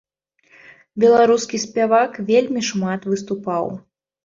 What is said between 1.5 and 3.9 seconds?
спявак вельмі шмат выступаў.